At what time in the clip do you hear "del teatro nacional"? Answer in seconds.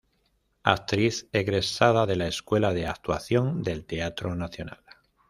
3.61-4.79